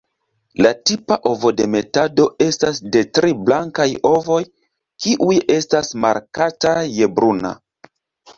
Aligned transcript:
La 0.65 0.69
tipa 0.91 1.17
ovodemetado 1.31 2.25
estas 2.45 2.79
de 2.95 3.03
tri 3.17 3.29
blankaj 3.51 3.87
ovoj, 4.13 4.39
kiuj 5.05 5.37
estas 5.59 5.93
markataj 6.07 6.81
je 6.99 7.13
bruna. 7.21 7.55